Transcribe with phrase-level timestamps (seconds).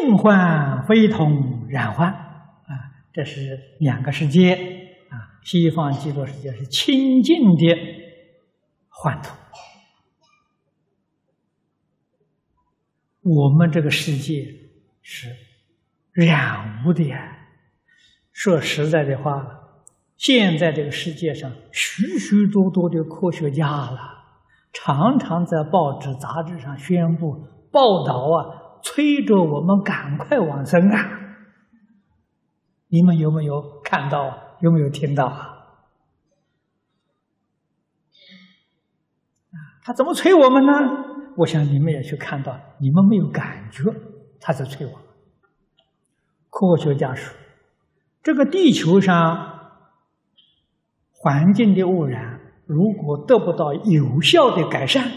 [0.00, 2.72] 净幻非同染幻啊，
[3.12, 4.54] 这是两个世界
[5.10, 5.36] 啊。
[5.44, 7.76] 西方极乐世界是清净的
[8.88, 9.34] 幻土，
[13.22, 14.46] 我们这个世界
[15.02, 15.36] 是
[16.12, 17.12] 染污的。
[18.32, 19.46] 说实在的话，
[20.16, 23.98] 现在这个世界上许许多多的科学家了，
[24.72, 31.18] 常常在报纸、杂志上宣布报道啊，催着我们赶快往生啊！
[32.88, 34.56] 你们有没有看到？
[34.60, 35.56] 有没有听到啊？
[39.82, 40.72] 他怎么催我们呢？
[41.36, 43.82] 我想你们也去看到，你们没有感觉，
[44.40, 45.00] 他在催我们。
[46.50, 47.34] 科学家说。
[48.22, 49.70] 这个地球上
[51.12, 55.10] 环境的污染，如果得不到有效的改善，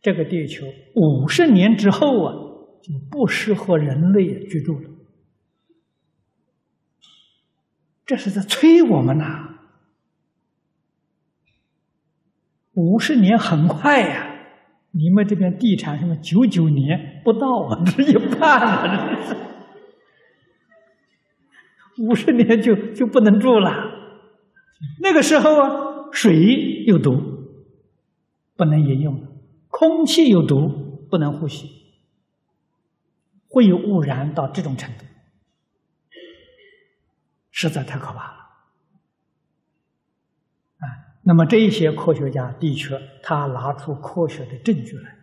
[0.00, 2.34] 这个地球五十年之后啊，
[2.82, 4.88] 就不适合人类居住了。
[8.06, 9.56] 这是在催我们呐！
[12.74, 14.34] 五十年很快呀，
[14.92, 19.36] 你们这边地产什么九九年不到啊， 这一半了，这是。
[22.00, 23.70] 五十年就就不能住了，
[25.02, 27.10] 那个时候啊，水有毒，
[28.56, 29.14] 不能饮用；
[29.66, 31.77] 空气有毒，不能呼吸，
[33.48, 35.04] 会有污染到这种程度，
[37.50, 38.38] 实在太可怕了。
[40.78, 40.84] 啊，
[41.22, 45.16] 那么这一些科学家的确，他拿出科学的证据来。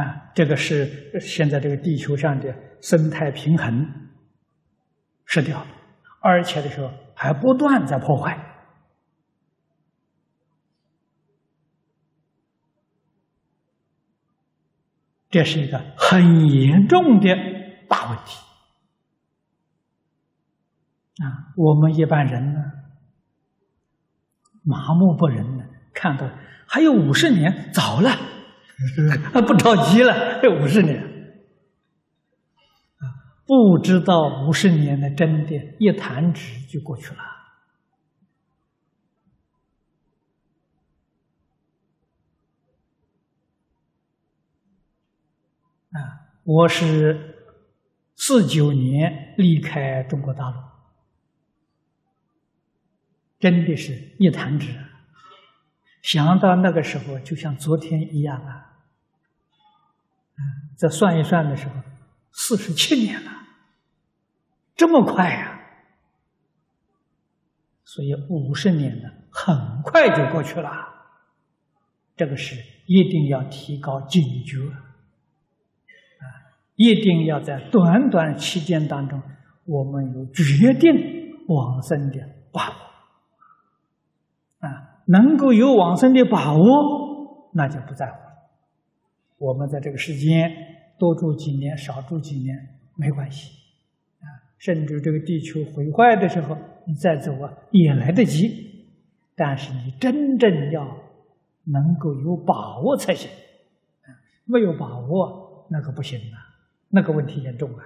[0.00, 4.08] 啊，这个是现在这个地球上的生态平衡
[5.26, 5.66] 失掉了，
[6.20, 8.51] 而且的时候还不断在破坏，
[15.32, 17.34] 这是一个很严重的
[17.88, 18.38] 大问题。
[21.24, 22.60] 啊，我们一般人呢，
[24.62, 26.28] 麻木不仁的，看到
[26.66, 28.10] 还有五十年，早了。
[29.46, 31.02] 不着急了，这五十年
[32.98, 33.04] 啊，
[33.46, 37.20] 不知道五十年的真的，一弹指就过去了。
[45.92, 47.36] 啊，我是
[48.16, 50.58] 四九年离开中国大陆，
[53.38, 54.74] 真的是一弹指，
[56.00, 58.68] 想到那个时候，就像昨天一样啊。
[60.76, 61.74] 再算一算的时候，
[62.32, 63.30] 四十七年了，
[64.74, 65.60] 这么快呀！
[67.84, 70.70] 所以五十年呢，很快就过去了。
[72.16, 74.58] 这个是一定要提高警觉！
[76.82, 79.22] 一定要在短短期间当中，
[79.66, 80.92] 我们有决定
[81.46, 82.18] 往生的
[82.52, 82.74] 把握
[84.66, 85.02] 啊！
[85.06, 86.62] 能够有往生的把握，
[87.52, 88.32] 那就不在乎了。
[89.38, 90.50] 我们在这个世间
[90.98, 92.56] 多住几年、少住几年
[92.96, 93.52] 没关系，
[94.20, 94.26] 啊，
[94.58, 96.56] 甚至这个地球毁坏的时候，
[96.86, 98.72] 你再走啊也来得及。
[99.36, 100.84] 但是你真正要
[101.64, 103.30] 能够有把握才行，
[104.02, 104.10] 啊，
[104.44, 106.36] 没有把握那可不行啊，
[106.94, 107.84] 那个问题严重啊。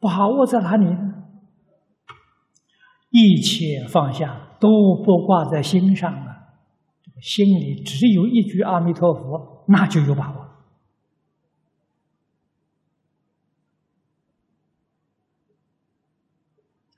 [0.00, 1.14] 把握在哪里呢？
[3.10, 4.68] 一切放下，都
[5.04, 6.36] 不挂在心上啊。
[7.20, 10.40] 心里只有一句阿弥陀佛，那就有把握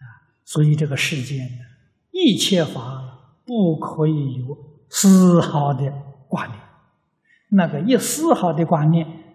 [0.00, 0.04] 啊！
[0.44, 1.64] 所以这个世间呢，
[2.10, 4.58] 一切法不可以有
[4.90, 5.90] 丝毫的
[6.28, 6.60] 挂念。
[7.48, 9.19] 那个一丝毫的挂念，